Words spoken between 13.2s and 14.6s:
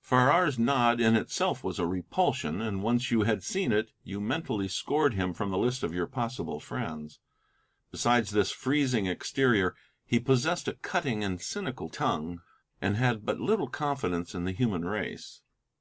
but little confidence in the